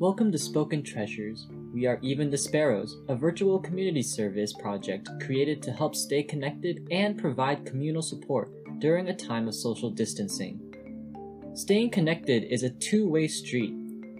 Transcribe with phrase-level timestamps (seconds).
[0.00, 1.46] Welcome to Spoken Treasures.
[1.74, 6.88] We are Even the Sparrows, a virtual community service project created to help stay connected
[6.90, 10.58] and provide communal support during a time of social distancing.
[11.52, 13.74] Staying connected is a two way street.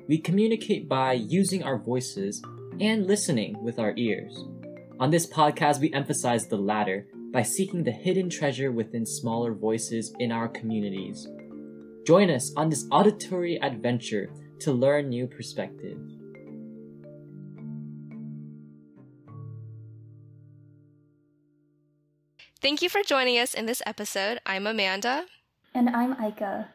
[0.07, 2.43] We communicate by using our voices
[2.79, 4.39] and listening with our ears.
[4.99, 10.13] On this podcast, we emphasize the latter by seeking the hidden treasure within smaller voices
[10.19, 11.27] in our communities.
[12.07, 14.29] Join us on this auditory adventure
[14.61, 15.99] to learn new perspective.
[22.61, 24.39] Thank you for joining us in this episode.
[24.45, 25.25] I'm Amanda.
[25.75, 26.67] And I'm Aika.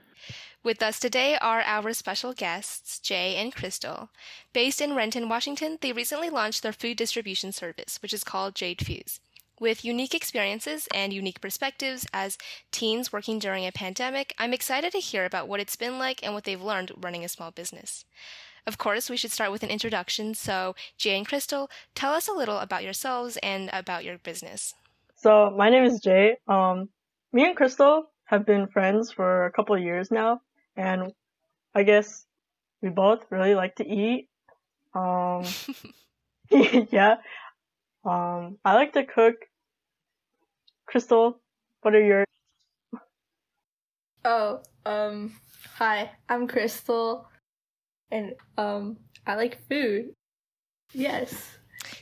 [0.64, 4.10] With us today are our special guests, Jay and Crystal.
[4.52, 8.84] Based in Renton, Washington, they recently launched their food distribution service, which is called Jade
[8.84, 9.20] Fuse.
[9.60, 12.38] With unique experiences and unique perspectives as
[12.72, 16.34] teens working during a pandemic, I'm excited to hear about what it's been like and
[16.34, 18.04] what they've learned running a small business.
[18.68, 20.34] Of course, we should start with an introduction.
[20.34, 24.74] So, Jay and Crystal, tell us a little about yourselves and about your business.
[25.16, 26.38] So, my name is Jay.
[26.48, 26.90] Um,
[27.32, 30.42] me and Crystal have been friends for a couple of years now,
[30.76, 31.14] and
[31.74, 32.26] I guess
[32.82, 34.28] we both really like to eat.
[34.94, 35.46] Um,
[36.92, 37.18] yeah.
[38.06, 39.36] Um, I like to cook.
[40.86, 41.42] Crystal,
[41.82, 42.24] what are your?
[44.24, 45.36] Oh, um,
[45.74, 47.28] hi, I'm Crystal,
[48.12, 50.14] and um, I like food.
[50.94, 51.34] Yes.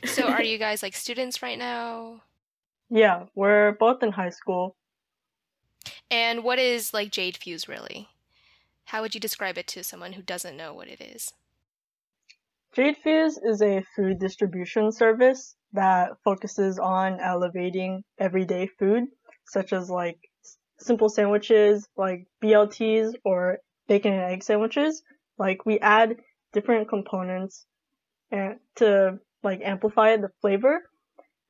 [0.04, 2.20] so, are you guys like students right now?
[2.90, 4.76] Yeah, we're both in high school.
[6.10, 8.08] And what is like Jade Fuse really?
[8.84, 11.32] How would you describe it to someone who doesn't know what it is?
[12.74, 19.04] Jade Fuse is a food distribution service that focuses on elevating everyday food,
[19.46, 20.18] such as like
[20.78, 23.58] simple sandwiches, like BLTs or
[23.88, 25.02] bacon and egg sandwiches.
[25.38, 26.16] Like we add
[26.52, 27.66] different components
[28.30, 30.80] and to like amplify the flavor.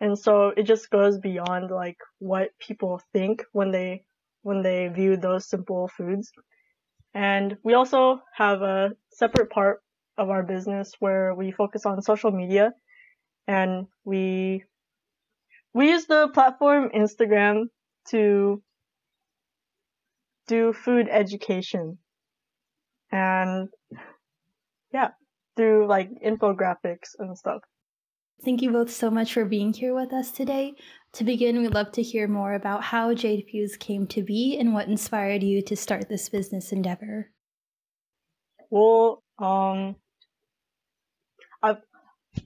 [0.00, 4.04] And so it just goes beyond like what people think when they
[4.42, 6.30] when they view those simple foods.
[7.14, 9.80] And we also have a separate part
[10.18, 12.72] of our business where we focus on social media
[13.46, 14.64] and we
[15.72, 17.64] we use the platform Instagram
[18.08, 18.62] to
[20.46, 21.98] do food education
[23.10, 23.68] and
[24.92, 25.10] yeah
[25.56, 27.62] through like infographics and stuff
[28.44, 30.74] Thank you both so much for being here with us today.
[31.14, 34.74] To begin, we'd love to hear more about how Jade Fuse came to be and
[34.74, 37.30] what inspired you to start this business endeavor.
[38.70, 39.96] Well, um,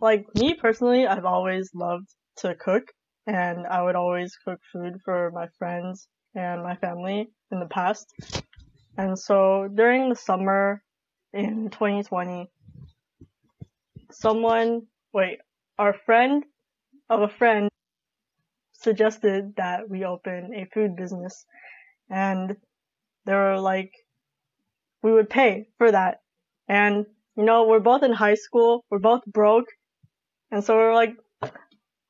[0.01, 2.85] like me personally, I've always loved to cook,
[3.27, 8.07] and I would always cook food for my friends and my family in the past.
[8.97, 10.83] And so during the summer
[11.33, 12.49] in 2020,
[14.11, 14.83] someone
[15.13, 15.39] wait
[15.79, 16.45] our friend
[17.11, 17.69] of a friend
[18.73, 21.45] suggested that we open a food business
[22.11, 22.57] and
[23.27, 23.93] they were like
[25.03, 26.19] we would pay for that
[26.69, 27.07] and
[27.37, 29.67] you know we're both in high school we're both broke
[30.51, 31.17] and so we're like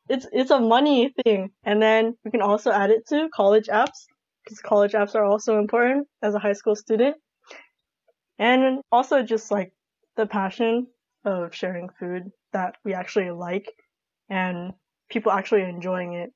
[0.09, 4.07] it's it's a money thing and then we can also add it to college apps
[4.45, 7.17] because college apps are also important as a high school student
[8.39, 9.73] and also just like
[10.17, 10.87] the passion
[11.25, 13.73] of sharing food that we actually like
[14.31, 14.73] and
[15.11, 16.33] people actually enjoying it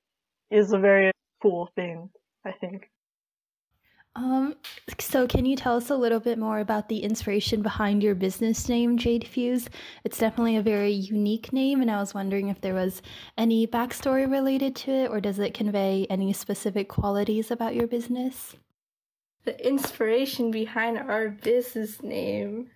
[0.51, 2.11] is a very cool thing,
[2.45, 2.91] I think.
[4.15, 4.57] Um,
[4.99, 8.69] so can you tell us a little bit more about the inspiration behind your business
[8.69, 9.71] name, Jade Fuse?
[10.05, 13.01] It's definitely a very unique name, and I was wondering if there was
[13.39, 18.55] any backstory related to it, or does it convey any specific qualities about your business?
[19.45, 22.71] The inspiration behind our business name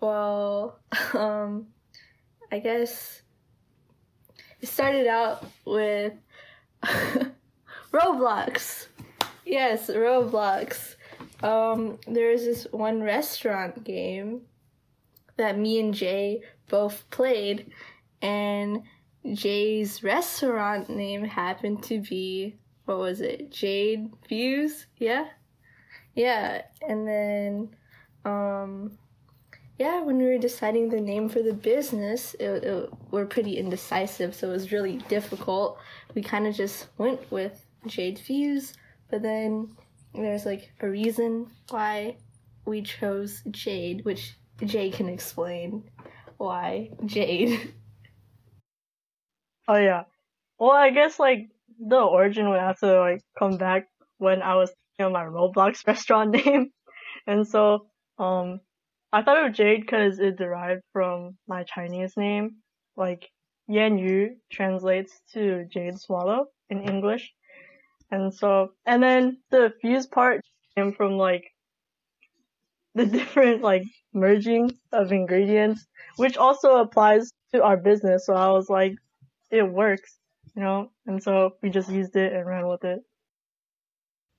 [0.00, 0.78] well,
[1.14, 1.66] um,
[2.50, 3.22] I guess
[4.60, 6.14] it started out with
[7.92, 8.86] Roblox.
[9.50, 10.94] Yes, Roblox.
[11.42, 14.42] Um, there's this one restaurant game
[15.38, 17.72] that me and Jay both played,
[18.22, 18.84] and
[19.32, 22.54] Jay's restaurant name happened to be
[22.84, 23.50] what was it?
[23.50, 24.86] Jade Fuse?
[24.98, 25.26] Yeah,
[26.14, 27.74] yeah, and then
[28.24, 28.98] um
[29.80, 34.32] yeah, when we were deciding the name for the business, it, it, we're pretty indecisive,
[34.36, 35.78] so it was really difficult.
[36.14, 38.74] We kind of just went with Jade Fuse,
[39.10, 39.68] but then
[40.14, 42.16] there's like a reason why
[42.64, 44.34] we chose Jade, which
[44.64, 45.84] Jay can explain
[46.36, 47.74] why Jade.
[49.68, 50.02] Oh yeah.
[50.58, 51.48] Well, I guess like
[51.78, 53.86] the origin would have to like come back
[54.18, 56.72] when I was thinking of my Roblox restaurant name,
[57.28, 57.86] and so
[58.18, 58.60] um
[59.12, 62.56] I thought of Jade because it derived from my Chinese name.
[62.96, 63.30] Like
[63.68, 67.32] Yan Yu translates to Jade Swallow in English.
[68.10, 70.42] And so, and then the fuse part
[70.76, 71.44] came from like
[72.94, 75.86] the different like merging of ingredients,
[76.16, 78.26] which also applies to our business.
[78.26, 78.94] So I was like,
[79.50, 80.18] it works,
[80.56, 80.90] you know?
[81.06, 83.00] And so we just used it and ran with it.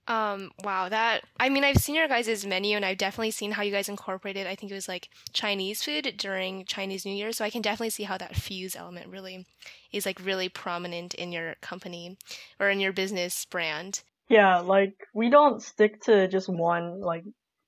[0.07, 3.61] Um, wow, that I mean, I've seen your guys' menu and I've definitely seen how
[3.61, 7.31] you guys incorporated, I think it was like Chinese food during Chinese New Year.
[7.31, 9.45] So I can definitely see how that fuse element really
[9.91, 12.17] is like really prominent in your company
[12.59, 14.01] or in your business brand.
[14.27, 17.23] Yeah, like we don't stick to just one like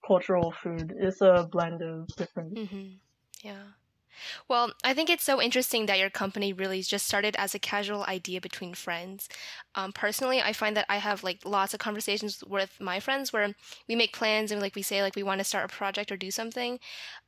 [0.06, 0.94] cultural food.
[0.98, 2.56] It's a blend of different.
[2.56, 2.88] Mm-hmm.
[3.42, 3.64] Yeah.
[4.48, 8.04] Well, I think it's so interesting that your company really just started as a casual
[8.06, 9.28] idea between friends.
[9.76, 13.54] Um, personally, I find that I have like lots of conversations with my friends where
[13.88, 16.18] we make plans and like we say like we want to start a project or
[16.18, 16.80] do something,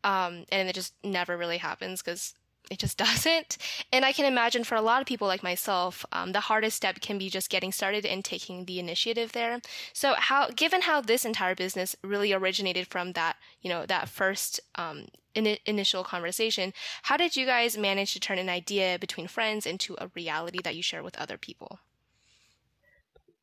[0.03, 2.33] um, and it just never really happens because
[2.71, 3.57] it just doesn't.
[3.91, 7.01] And I can imagine for a lot of people like myself, um, the hardest step
[7.01, 9.61] can be just getting started and taking the initiative there.
[9.93, 14.59] So, how, given how this entire business really originated from that, you know, that first
[14.75, 16.73] um, in- initial conversation,
[17.03, 20.75] how did you guys manage to turn an idea between friends into a reality that
[20.75, 21.79] you share with other people?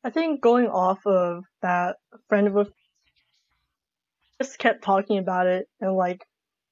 [0.03, 1.97] I think going off of that
[2.27, 2.67] friend of a
[4.41, 6.25] just kept talking about it and like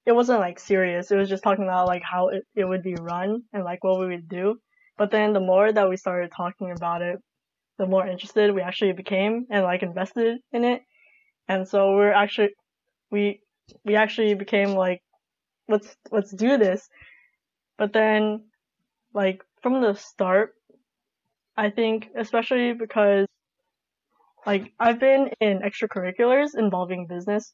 [0.06, 1.12] it wasn't like serious.
[1.12, 4.00] It was just talking about like how it, it would be run and like what
[4.00, 4.56] we would do.
[4.98, 7.19] But then the more that we started talking about it,
[7.77, 10.81] the more interested we actually became and like invested in it.
[11.48, 12.50] And so we're actually
[13.12, 13.42] we
[13.86, 15.01] we actually became like
[15.68, 16.88] let's let's do this.
[17.77, 18.45] But then
[19.13, 20.54] like from the start,
[21.57, 23.27] I think especially because
[24.45, 27.54] like I've been in extracurriculars involving business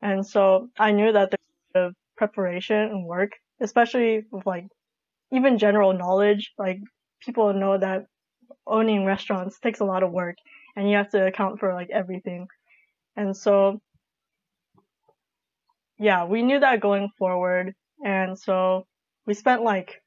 [0.00, 1.30] and so I knew that
[1.74, 4.66] of preparation and work, especially with like
[5.32, 6.52] even general knowledge.
[6.58, 6.78] Like
[7.20, 8.06] people know that
[8.66, 10.36] owning restaurants takes a lot of work
[10.76, 12.46] and you have to account for like everything.
[13.16, 13.80] And so,
[15.98, 17.74] yeah, we knew that going forward.
[18.04, 18.86] And so
[19.26, 20.00] we spent like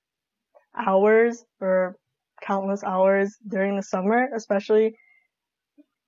[0.76, 1.98] hours or
[2.42, 4.96] countless hours during the summer, especially.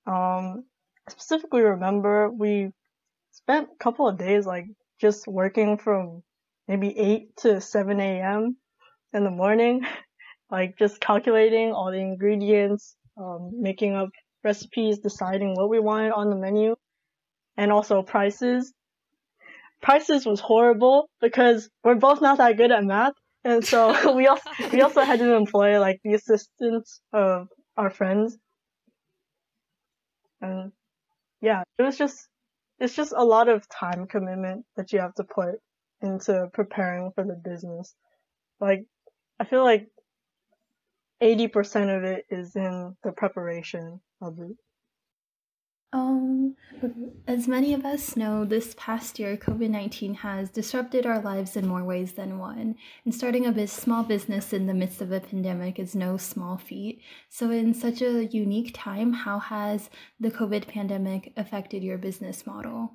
[0.06, 0.66] Um,
[1.10, 2.72] specifically remember we
[3.32, 4.66] spent a couple of days like
[5.00, 6.24] just working from
[6.68, 8.58] maybe 8 to 7 a.m.
[9.14, 9.86] in the morning,
[10.52, 14.10] like just calculating all the ingredients, um, making up
[14.44, 16.76] recipes, deciding what we wanted on the menu,
[17.58, 18.74] and also prices.
[19.82, 23.14] Prices was horrible because we're both not that good at math,
[23.44, 27.48] and so we also we also had to employ like the assistance of
[27.78, 28.38] our friends.
[30.42, 30.72] And
[31.42, 32.28] yeah, it was just
[32.80, 35.56] it's just a lot of time commitment that you have to put
[36.02, 37.96] into preparing for the business.
[38.60, 38.86] Like,
[39.40, 39.88] I feel like
[41.22, 44.58] 80% of it is in the preparation of it.
[45.94, 46.56] Um,
[47.28, 51.68] as many of us know, this past year, COVID 19 has disrupted our lives in
[51.68, 52.76] more ways than one.
[53.06, 57.02] And starting a small business in the midst of a pandemic is no small feat.
[57.30, 62.94] So, in such a unique time, how has the COVID pandemic affected your business model?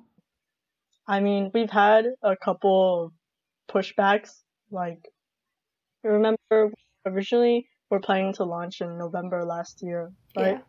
[1.07, 3.13] I mean, we've had a couple
[3.71, 4.41] pushbacks.
[4.71, 5.07] Like,
[6.03, 6.73] remember,
[7.05, 10.57] originally we're planning to launch in November last year, right?
[10.57, 10.68] Yeah.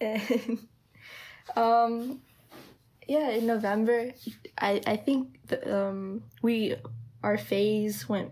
[0.00, 0.58] And
[1.56, 2.20] um
[3.06, 4.10] yeah in november
[4.58, 6.74] i i think the, um we
[7.22, 8.30] our phase went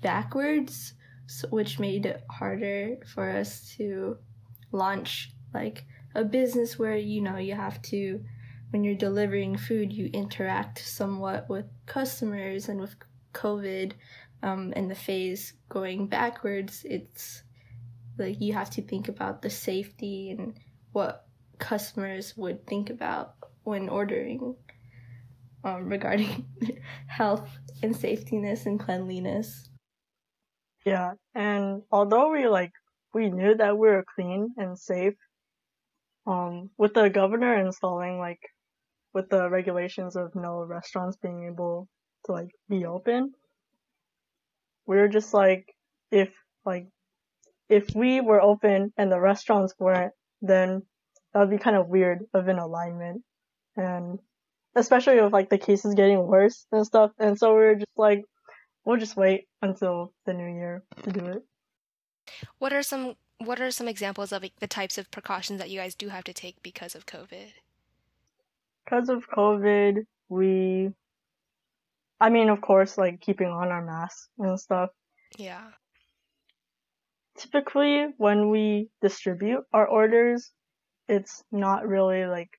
[0.00, 0.94] backwards
[1.26, 4.16] so, which made it harder for us to
[4.72, 8.22] launch like a business where you know you have to
[8.70, 12.94] when you're delivering food you interact somewhat with customers and with
[13.32, 13.92] covid
[14.42, 17.42] um, and the phase going backwards it's
[18.18, 20.54] like you have to think about the safety and
[20.92, 21.26] what
[21.58, 24.56] customers would think about when ordering
[25.64, 26.46] um, regarding
[27.06, 27.48] health
[27.82, 29.68] and safetyness and cleanliness.
[30.84, 32.72] Yeah, and although we like
[33.12, 35.14] we knew that we were clean and safe,
[36.26, 38.40] um, with the governor installing like
[39.12, 41.88] with the regulations of no restaurants being able
[42.24, 43.32] to like be open,
[44.86, 45.66] we were just like
[46.10, 46.32] if
[46.64, 46.86] like
[47.68, 50.82] if we were open and the restaurants weren't, then
[51.32, 53.22] that would be kind of weird of an alignment.
[53.76, 54.18] And
[54.74, 57.10] especially with like the cases getting worse and stuff.
[57.18, 58.24] And so we are just like,
[58.84, 61.42] we'll just wait until the new year to do it.
[62.58, 65.78] What are some what are some examples of like, the types of precautions that you
[65.78, 67.52] guys do have to take because of COVID?
[68.84, 70.90] Because of COVID, we,
[72.20, 74.90] I mean, of course, like keeping on our masks and stuff.
[75.36, 75.62] Yeah.
[77.38, 80.50] Typically, when we distribute our orders,
[81.08, 82.50] it's not really like,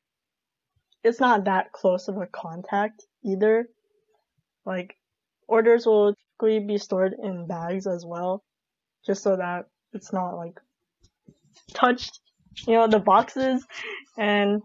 [1.04, 3.68] it's not that close of a contact either.
[4.66, 4.96] Like,
[5.48, 8.44] orders will typically be stored in bags as well,
[9.06, 10.60] just so that it's not like
[11.74, 12.20] touched,
[12.68, 13.66] you know, the boxes.
[14.18, 14.62] And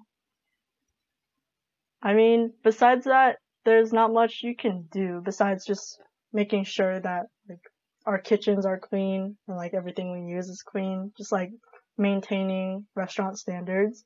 [2.02, 5.98] I mean, besides that, there's not much you can do besides just
[6.32, 7.60] making sure that like
[8.06, 11.12] our kitchens are clean and like everything we use is clean.
[11.16, 11.50] Just like
[11.96, 14.04] maintaining restaurant standards.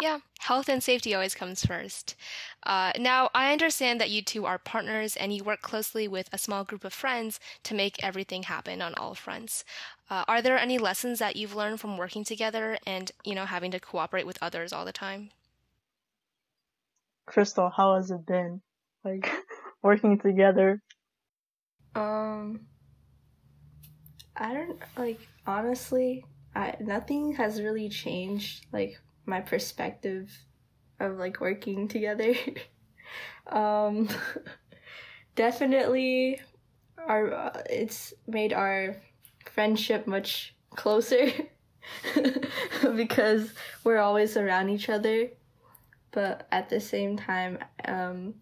[0.00, 2.16] Yeah, health and safety always comes first.
[2.62, 6.38] Uh, now, I understand that you two are partners and you work closely with a
[6.38, 9.64] small group of friends to make everything happen on all fronts.
[10.08, 13.70] Uh, are there any lessons that you've learned from working together and, you know, having
[13.72, 15.30] to cooperate with others all the time?
[17.26, 18.60] Crystal, how has it been?
[19.04, 19.30] Like,
[19.82, 20.82] working together?
[21.94, 22.60] Um,
[24.40, 26.24] I don't, like, honestly,
[26.56, 30.30] I, nothing has really changed, like, my perspective
[30.98, 32.34] of like working together.
[33.46, 34.08] um,
[35.34, 36.40] definitely,
[36.98, 38.96] our uh, it's made our
[39.50, 41.30] friendship much closer
[42.96, 43.52] because
[43.84, 45.28] we're always around each other.
[46.12, 48.34] But at the same time, um,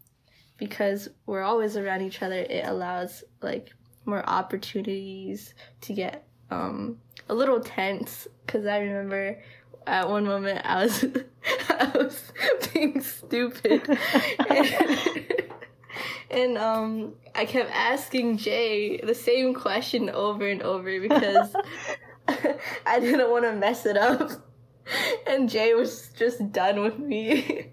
[0.56, 3.72] because we're always around each other, it allows like
[4.08, 6.98] more opportunities to get um,
[7.28, 8.26] a little tense.
[8.44, 9.40] Because I remember
[9.86, 11.04] at one moment I was
[11.70, 12.32] I was
[12.74, 13.88] being stupid.
[14.48, 15.34] and,
[16.30, 21.54] and um I kept asking Jay the same question over and over because
[22.86, 24.30] I didn't want to mess it up.
[25.26, 27.72] And Jay was just done with me.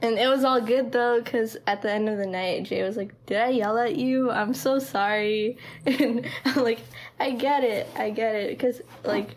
[0.00, 2.96] And it was all good though, because at the end of the night, Jay was
[2.96, 4.30] like, Did I yell at you?
[4.30, 5.58] I'm so sorry.
[5.86, 6.80] And I'm like,
[7.18, 7.88] I get it.
[7.96, 8.50] I get it.
[8.50, 9.36] Because, like,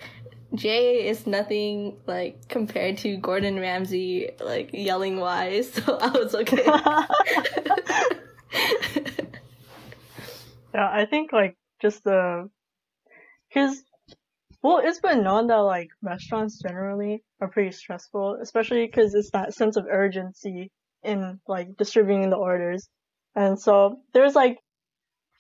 [0.54, 6.64] Jay is nothing like compared to Gordon Ramsay like yelling wise, so I was okay.
[10.74, 12.50] yeah, I think like just the
[13.48, 13.82] because
[14.64, 19.54] well, it's been known that like restaurants generally are pretty stressful, especially because it's that
[19.54, 20.72] sense of urgency
[21.04, 22.88] in like distributing the orders,
[23.36, 24.58] and so there's like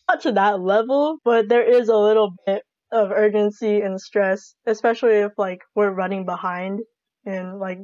[0.10, 5.20] not to that level, but there is a little bit of urgency and stress, especially
[5.20, 6.82] if like we're running behind
[7.26, 7.80] in like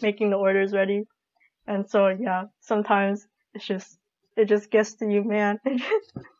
[0.00, 1.04] making the orders ready.
[1.66, 3.98] And so yeah, sometimes it's just
[4.36, 5.58] it just gets to you, man.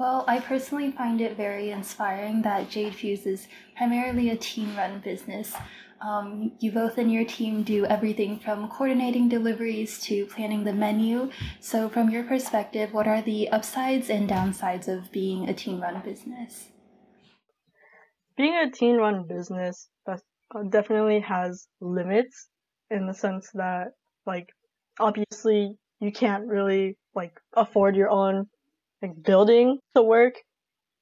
[0.00, 5.00] well, I personally find it very inspiring that Jade Fuse is primarily a team run
[5.00, 5.54] business.
[6.00, 11.30] Um, you both and your team do everything from coordinating deliveries to planning the menu.
[11.60, 16.00] So, from your perspective, what are the upsides and downsides of being a team run
[16.00, 16.68] business?
[18.38, 20.16] Being a team run business uh,
[20.70, 22.48] definitely has limits
[22.90, 23.88] in the sense that,
[24.24, 24.48] like,
[24.98, 28.48] obviously you can't really, like, afford your own,
[29.02, 30.34] like, building the work.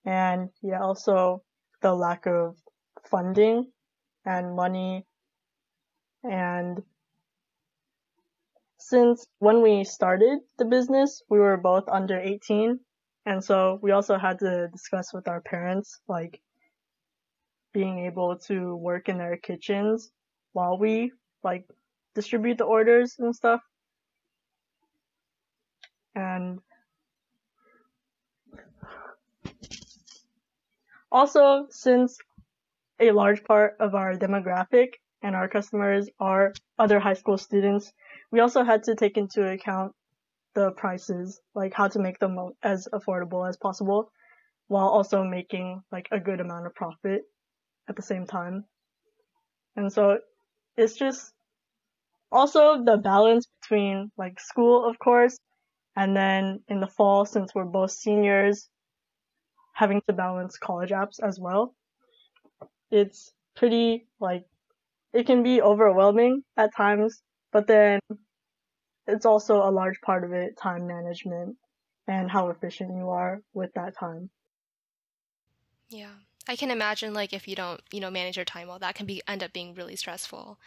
[0.05, 1.43] And yeah, also
[1.83, 2.57] the lack of
[3.11, 3.71] funding
[4.25, 5.05] and money.
[6.25, 6.83] And
[8.78, 12.81] since when we started the business, we were both under 18.
[13.26, 16.40] And so we also had to discuss with our parents, like,
[17.75, 20.11] being able to work in their kitchens
[20.52, 21.12] while we,
[21.43, 21.69] like,
[22.14, 23.61] distribute the orders and stuff.
[26.14, 26.61] And
[31.11, 32.19] also, since
[33.00, 37.93] a large part of our demographic and our customers are other high school students,
[38.31, 39.93] we also had to take into account
[40.55, 44.11] the prices, like how to make them as affordable as possible,
[44.67, 47.23] while also making like a good amount of profit
[47.88, 48.65] at the same time.
[49.77, 50.19] And so
[50.77, 51.33] it's just
[52.31, 55.38] also the balance between like school, of course,
[55.97, 58.69] and then in the fall, since we're both seniors,
[59.78, 61.75] having to balance college apps as well
[62.90, 64.44] it's pretty like
[65.12, 68.00] it can be overwhelming at times, but then
[69.06, 71.56] it's also a large part of it time management
[72.06, 74.30] and how efficient you are with that time.
[75.88, 76.12] Yeah.
[76.47, 79.06] I can imagine like if you don't, you know, manage your time well, that can
[79.06, 80.58] be end up being really stressful.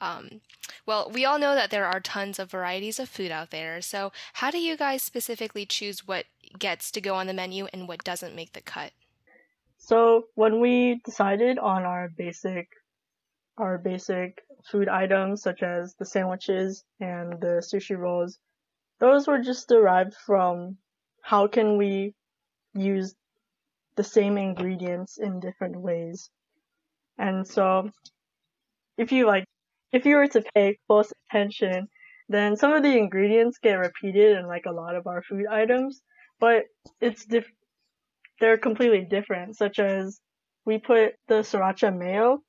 [0.00, 0.40] Um,
[0.86, 3.82] well, we all know that there are tons of varieties of food out there.
[3.82, 6.26] So, how do you guys specifically choose what
[6.58, 8.92] gets to go on the menu and what doesn't make the cut?
[9.78, 12.68] So when we decided on our basic,
[13.56, 18.38] our basic food items such as the sandwiches and the sushi rolls,
[18.98, 20.76] those were just derived from
[21.22, 22.14] how can we
[22.74, 23.14] use
[23.96, 26.30] the same ingredients in different ways.
[27.18, 27.90] And so
[28.96, 29.44] if you like
[29.92, 31.88] if you were to pay close attention,
[32.28, 36.02] then some of the ingredients get repeated in like a lot of our food items,
[36.40, 36.64] but
[37.00, 37.52] it's diff-
[38.40, 40.20] they're completely different, such as
[40.64, 42.42] we put the sriracha mayo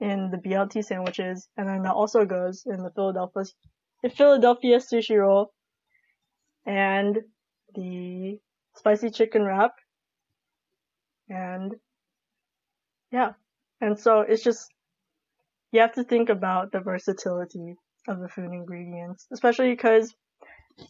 [0.00, 3.44] in the BLT sandwiches, and then that also goes in the Philadelphia
[4.02, 5.52] the Philadelphia sushi roll
[6.66, 7.18] and
[7.74, 8.38] the
[8.74, 9.72] spicy chicken wrap
[11.28, 11.74] and
[13.12, 13.32] yeah
[13.82, 14.70] and so it's just
[15.72, 17.76] you have to think about the versatility
[18.08, 20.14] of the food ingredients, especially because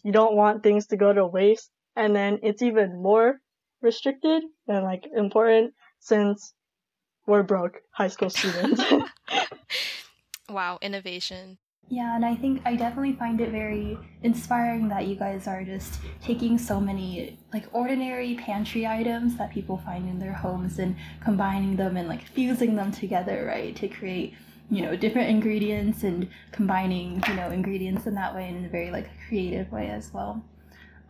[0.04, 1.70] you don't want things to go to waste.
[2.00, 3.40] And then it's even more
[3.82, 6.54] restricted and like important since
[7.26, 8.82] we're broke high school students.
[10.48, 11.58] wow, innovation.
[11.90, 16.00] Yeah, and I think I definitely find it very inspiring that you guys are just
[16.22, 21.76] taking so many like ordinary pantry items that people find in their homes and combining
[21.76, 24.32] them and like fusing them together, right, to create
[24.70, 28.68] you know different ingredients and combining you know ingredients in that way and in a
[28.68, 30.42] very like creative way as well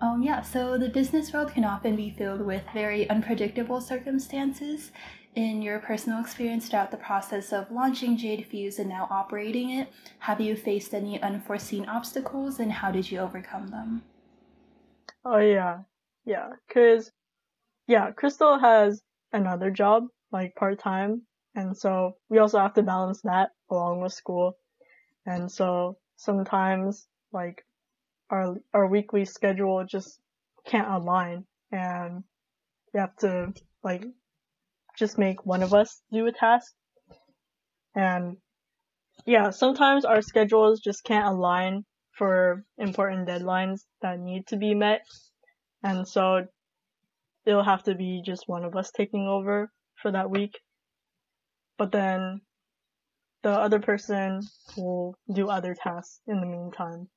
[0.01, 4.93] um, yeah so the business world can often be filled with very unpredictable circumstances.
[5.37, 9.89] In your personal experience throughout the process of launching jade fuse and now operating it
[10.19, 14.03] have you faced any unforeseen obstacles and how did you overcome them?
[15.25, 15.83] Oh yeah.
[16.25, 17.13] Yeah because
[17.87, 19.03] yeah crystal has
[19.33, 21.23] another job like part-time
[21.55, 24.57] and so we also have to balance that along with school.
[25.27, 27.65] And so sometimes like
[28.31, 30.19] our our weekly schedule just
[30.67, 32.23] can't align and
[32.93, 34.05] we have to like
[34.99, 36.73] just make one of us do a task.
[37.95, 38.37] And
[39.27, 45.03] yeah, sometimes our schedules just can't align for important deadlines that need to be met.
[45.83, 46.47] And so
[47.47, 49.71] it'll have to be just one of us taking over
[50.03, 50.59] for that week
[51.81, 52.43] but then
[53.43, 54.43] the other person
[54.77, 57.09] will do other tasks in the meantime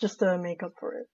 [0.00, 1.06] just to make up for it.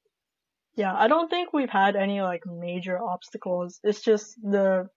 [0.76, 3.78] Yeah, I don't think we've had any like major obstacles.
[3.82, 4.88] It's just the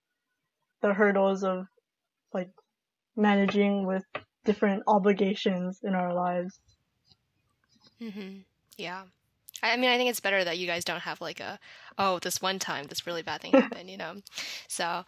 [0.82, 1.66] the hurdles of
[2.32, 2.50] like
[3.16, 4.04] managing with
[4.44, 6.60] different obligations in our lives.
[8.00, 8.44] Mhm.
[8.76, 9.04] Yeah.
[9.62, 11.58] I mean, I think it's better that you guys don't have like a,
[11.98, 14.16] oh, this one time this really bad thing happened, you know.
[14.70, 15.04] So,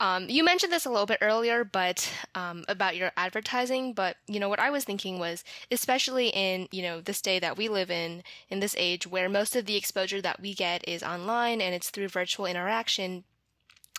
[0.00, 3.94] um, you mentioned this a little bit earlier, but um, about your advertising.
[3.94, 7.56] But you know, what I was thinking was, especially in you know this day that
[7.56, 11.02] we live in, in this age where most of the exposure that we get is
[11.02, 13.24] online and it's through virtual interaction.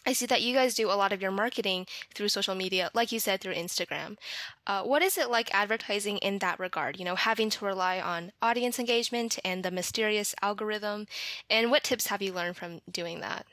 [0.10, 3.12] I see that you guys do a lot of your marketing through social media, like
[3.12, 4.18] you said, through Instagram.
[4.66, 6.98] Uh, what is it like advertising in that regard?
[6.98, 11.06] You know, having to rely on audience engagement and the mysterious algorithm.
[11.48, 13.46] And what tips have you learned from doing that?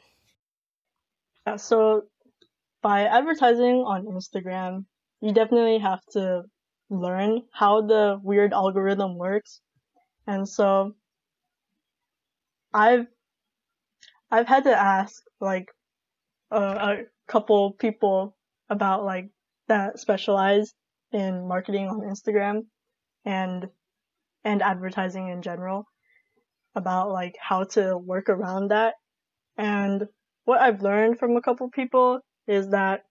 [1.47, 2.05] Yeah, so
[2.81, 4.87] by advertising on Instagram,
[5.21, 6.45] you definitely have to
[6.89, 9.61] learn how the weird algorithm works.
[10.27, 10.95] And so
[12.73, 13.09] I've
[14.31, 15.69] I've had to ask like
[16.51, 18.37] a couple people
[18.69, 19.31] about like
[19.69, 20.73] that specialize
[21.13, 22.67] in marketing on Instagram
[23.25, 23.69] and
[24.45, 25.87] and advertising in general
[26.75, 28.95] about like how to work around that.
[29.57, 30.07] And
[30.45, 33.05] what I've learned from a couple people is that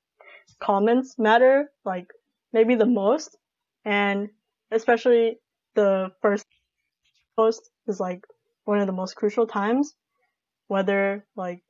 [0.61, 2.07] comments matter like
[2.53, 3.35] maybe the most
[3.83, 4.29] and
[4.71, 5.37] especially
[5.73, 6.45] the first
[7.35, 8.21] post is like
[8.63, 9.93] one of the most crucial times
[10.67, 11.61] whether like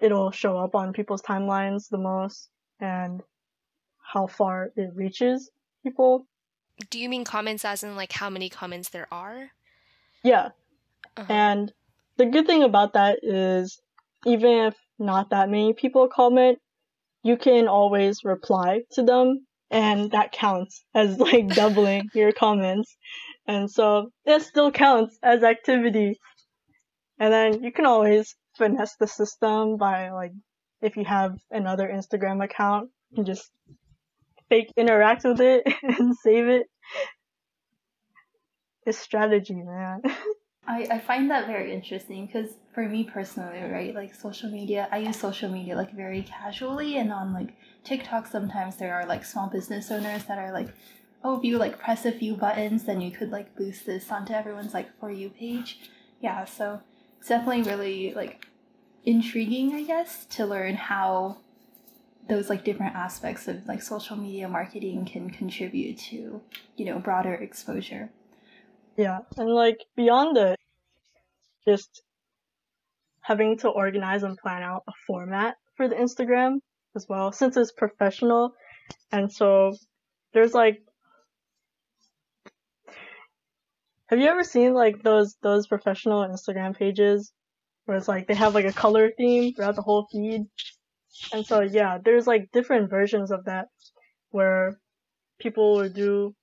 [0.00, 2.48] it'll show up on people's timelines the most
[2.80, 3.22] and
[4.02, 5.50] how far it reaches
[5.82, 6.26] people.
[6.88, 9.50] Do you mean comments as in like how many comments there are?
[10.22, 10.50] Yeah.
[11.16, 11.32] Uh-huh.
[11.32, 11.72] And
[12.16, 13.80] the good thing about that is
[14.26, 16.58] even if not that many people comment,
[17.22, 22.96] you can always reply to them and that counts as like doubling your comments.
[23.46, 26.18] And so it still counts as activity.
[27.18, 30.32] And then you can always finesse the system by like
[30.82, 33.50] if you have another Instagram account, you just
[34.48, 36.66] fake interact with it and save it.
[38.86, 40.02] It's strategy, man.
[40.66, 44.98] I, I find that very interesting because for me personally, right, like social media, I
[44.98, 49.48] use social media like very casually and on like TikTok sometimes there are like small
[49.48, 50.68] business owners that are like,
[51.24, 54.32] oh, if you like press a few buttons, then you could like boost this onto
[54.32, 55.78] everyone's like for you page.
[56.20, 56.80] Yeah, so
[57.18, 58.46] it's definitely really like
[59.04, 61.38] intriguing, I guess, to learn how
[62.28, 66.40] those like different aspects of like social media marketing can contribute to
[66.76, 68.10] you know broader exposure.
[68.96, 70.56] Yeah and like beyond the
[71.66, 72.02] just
[73.22, 76.58] having to organize and plan out a format for the instagram
[76.96, 78.52] as well since it's professional
[79.12, 79.74] and so
[80.32, 80.82] there's like
[84.06, 87.32] have you ever seen like those those professional instagram pages
[87.90, 90.46] where it's like they have like a color theme throughout the whole feed
[91.32, 93.66] and so yeah, there's like different versions of that
[94.30, 94.78] where
[95.40, 96.34] people would do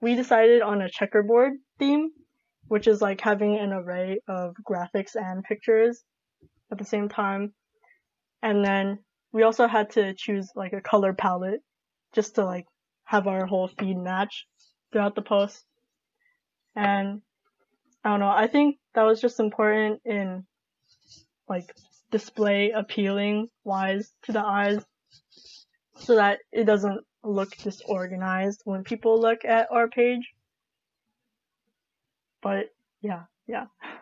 [0.00, 2.10] we decided on a checkerboard theme,
[2.68, 6.04] which is like having an array of graphics and pictures
[6.70, 7.52] at the same time.
[8.42, 9.00] And then
[9.32, 11.60] we also had to choose like a color palette
[12.14, 12.66] just to like
[13.04, 14.46] have our whole feed match
[14.92, 15.64] throughout the post.
[16.76, 17.22] And
[18.04, 20.46] I don't know, I think that was just important in
[21.48, 21.74] like
[22.10, 24.84] display appealing wise to the eyes
[25.96, 30.32] so that it doesn't look disorganized when people look at our page.
[32.40, 32.66] But
[33.00, 33.66] yeah, yeah.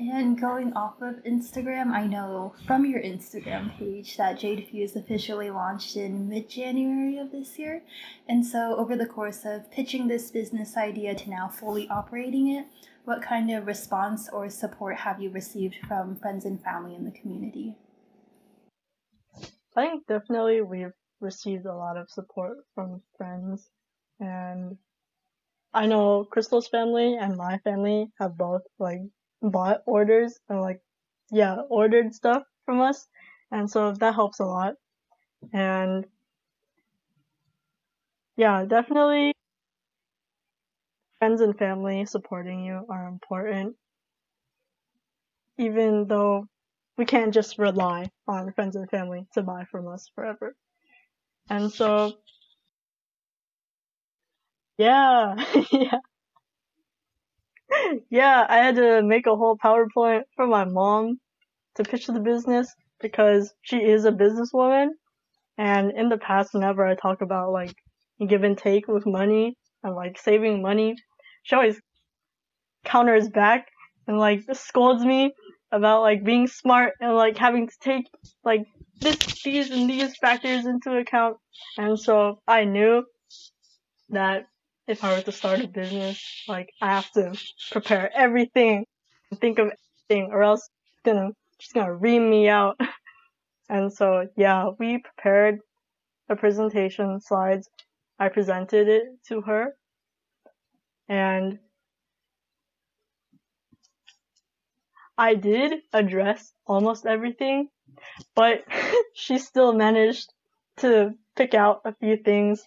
[0.00, 5.50] And going off of Instagram, I know from your Instagram page that Jade Fuse officially
[5.50, 7.82] launched in mid January of this year.
[8.26, 12.64] And so, over the course of pitching this business idea to now fully operating it,
[13.04, 17.10] what kind of response or support have you received from friends and family in the
[17.10, 17.76] community?
[19.76, 23.68] I think definitely we've received a lot of support from friends
[24.18, 24.78] and
[25.74, 29.02] I know Crystal's family and my family have both like
[29.42, 30.80] bought orders and like
[31.30, 33.06] yeah, ordered stuff from us.
[33.52, 34.74] And so that helps a lot.
[35.52, 36.06] And
[38.36, 39.32] yeah, definitely
[41.18, 43.76] friends and family supporting you are important.
[45.58, 46.46] Even though
[46.98, 50.56] we can't just rely on friends and family to buy from us forever.
[51.50, 52.14] And so,
[54.78, 55.36] yeah,
[55.72, 56.00] yeah.
[58.10, 61.18] Yeah, I had to make a whole PowerPoint for my mom
[61.76, 64.88] to pitch the business because she is a businesswoman.
[65.58, 67.74] And in the past, whenever I talk about like
[68.26, 70.94] give and take with money and like saving money,
[71.42, 71.80] she always
[72.84, 73.66] counters back
[74.06, 75.32] and like scolds me
[75.72, 78.06] about like being smart and like having to take
[78.44, 78.62] like
[79.00, 81.36] this, these, and these factors into account.
[81.78, 83.04] And so I knew
[84.10, 84.46] that
[84.90, 87.38] if I were to start a business, like I have to
[87.70, 88.84] prepare everything
[89.36, 89.70] think of
[90.08, 92.78] everything, or else she's gonna she's gonna ream me out.
[93.68, 95.60] and so yeah, we prepared
[96.28, 97.68] a presentation slides.
[98.18, 99.74] I presented it to her,
[101.08, 101.58] and
[105.16, 107.68] I did address almost everything,
[108.34, 108.64] but
[109.14, 110.32] she still managed
[110.78, 112.62] to pick out a few things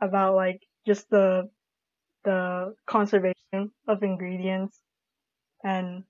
[0.00, 1.50] about like just the
[2.24, 4.80] the conservation of ingredients
[5.64, 6.04] and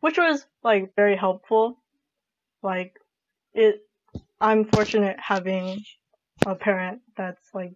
[0.00, 1.82] which was like very helpful.
[2.62, 2.94] Like
[3.54, 3.80] it
[4.40, 5.82] i'm fortunate having
[6.46, 7.72] a parent that's like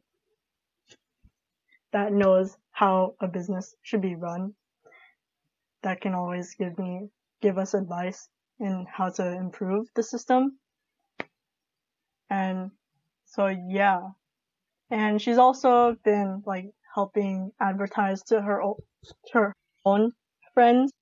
[1.93, 4.55] that knows how a business should be run
[5.83, 7.09] that can always give me
[7.43, 8.29] give us advice
[8.61, 10.59] in how to improve the system.
[12.31, 12.71] And
[13.25, 14.11] so yeah
[14.91, 18.83] and she's also been like helping advertise to her, o-
[19.29, 20.13] to her own
[20.55, 20.93] friends.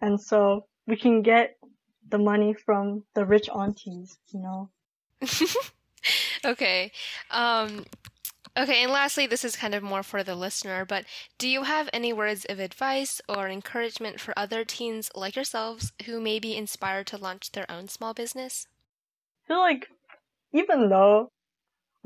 [0.00, 1.56] And so we can get
[2.08, 4.70] the money from the rich aunties, you know.
[6.44, 6.92] okay.
[7.30, 7.84] Um
[8.58, 11.04] Okay, and lastly, this is kind of more for the listener, but
[11.38, 16.20] do you have any words of advice or encouragement for other teens like yourselves who
[16.20, 18.66] may be inspired to launch their own small business?
[19.44, 19.88] I feel like
[20.52, 21.32] even though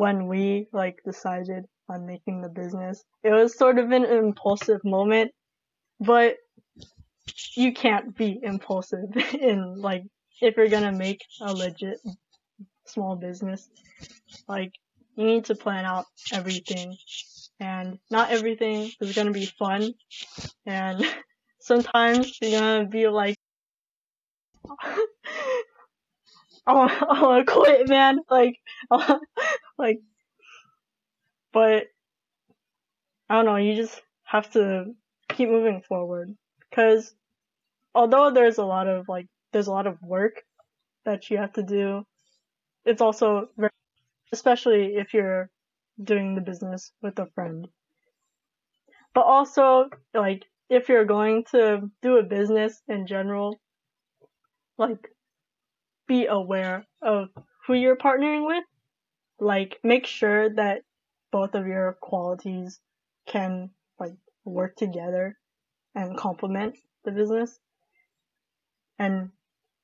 [0.01, 3.05] when we like decided on making the business.
[3.23, 5.31] It was sort of an impulsive moment,
[6.01, 6.37] but
[7.55, 10.05] you can't be impulsive in like
[10.41, 12.01] if you're gonna make a legit
[12.87, 13.69] small business.
[14.49, 14.73] Like
[15.17, 16.97] you need to plan out everything
[17.61, 19.93] and not everything is gonna be fun
[20.65, 21.05] and
[21.61, 23.37] sometimes you're gonna be like
[26.67, 28.21] I want, I want to quit, man.
[28.31, 28.57] Like,
[29.79, 30.01] like
[31.53, 31.85] but
[33.29, 34.95] I don't know, you just have to
[35.29, 36.35] keep moving forward.
[36.73, 37.15] Cause
[37.95, 40.43] although there's a lot of like, there's a lot of work
[41.05, 42.05] that you have to do,
[42.85, 43.71] it's also very,
[44.33, 45.51] especially if you're
[46.03, 47.69] doing the business with a friend.
[49.13, 53.61] But also, like, if you're going to do a business in general,
[54.79, 55.11] like,
[56.11, 57.29] be aware of
[57.65, 58.65] who you're partnering with.
[59.39, 60.83] Like make sure that
[61.31, 62.81] both of your qualities
[63.29, 63.71] can
[64.01, 65.39] like work together
[65.95, 67.57] and complement the business.
[68.99, 69.31] And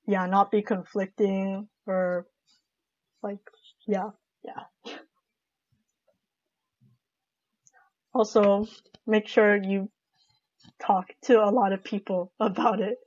[0.09, 2.27] yeah, not be conflicting or
[3.23, 3.39] like
[3.87, 4.11] yeah,
[4.45, 4.95] yeah.
[8.13, 8.67] Also,
[9.07, 9.89] make sure you
[10.85, 12.99] talk to a lot of people about it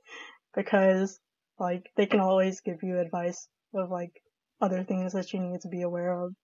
[0.56, 1.20] because
[1.60, 4.22] like they can always give you advice of like
[4.60, 6.34] other things that you need to be aware of.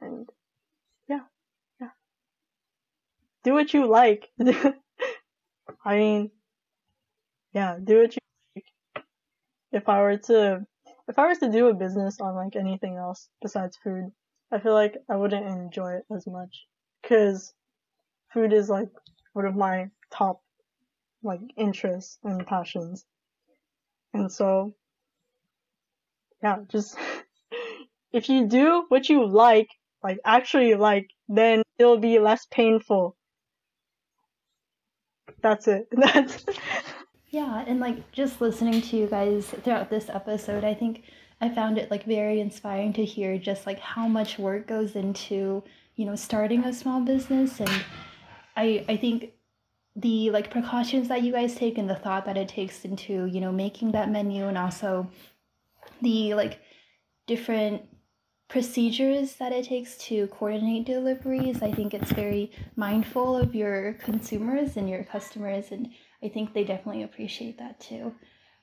[0.00, 0.28] And
[1.08, 1.20] yeah,
[1.80, 1.90] yeah.
[3.44, 4.28] Do what you like.
[5.84, 6.30] I mean,
[7.52, 8.20] yeah, do what you
[8.56, 9.04] like.
[9.72, 10.66] If I were to,
[11.08, 14.10] if I was to do a business on like anything else besides food,
[14.50, 16.66] I feel like I wouldn't enjoy it as much.
[17.06, 17.52] Cause
[18.32, 18.88] food is like
[19.34, 20.42] one of my top
[21.22, 23.04] like interests and passions.
[24.12, 24.74] And so,
[26.42, 26.96] yeah, just
[28.12, 29.68] if you do what you like,
[30.02, 33.16] like actually like, then it'll be less painful.
[35.42, 35.88] That's it.
[35.92, 36.44] That's
[37.30, 41.04] Yeah, and like just listening to you guys throughout this episode, I think
[41.40, 45.62] I found it like very inspiring to hear just like how much work goes into,
[45.96, 47.70] you know, starting a small business and
[48.56, 49.32] I I think
[50.00, 53.40] the like precautions that you guys take and the thought that it takes into, you
[53.40, 55.10] know, making that menu and also
[56.02, 56.60] the like
[57.26, 57.82] different
[58.48, 61.62] procedures that it takes to coordinate deliveries.
[61.62, 65.88] I think it's very mindful of your consumers and your customers, and
[66.22, 68.14] I think they definitely appreciate that too.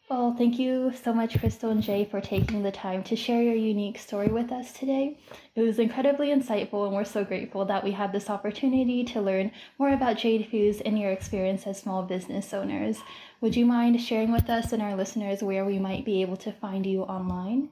[0.09, 3.55] Well, thank you so much, Crystal and Jay, for taking the time to share your
[3.55, 5.17] unique story with us today.
[5.55, 9.51] It was incredibly insightful, and we're so grateful that we had this opportunity to learn
[9.77, 12.99] more about Jade Fuse and your experience as small business owners.
[13.41, 16.53] Would you mind sharing with us and our listeners where we might be able to
[16.53, 17.69] find you online?